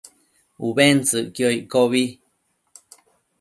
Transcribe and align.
Ubentsëcquio 0.67 1.47
iccobi 1.59 2.03